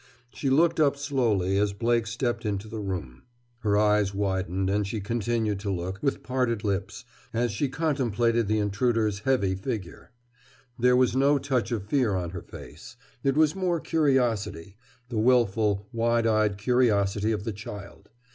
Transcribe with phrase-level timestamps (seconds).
[0.33, 3.21] She looked up slowly as Blake stepped into the room.
[3.59, 8.57] Her eyes widened, and she continued to look, with parted lips, as she contemplated the
[8.57, 10.09] intruder's heavy figure.
[10.79, 12.95] There was no touch of fear on her face.
[13.23, 14.75] It was more curiosity,
[15.09, 18.09] the wilful, wide eyed curiosity of the child.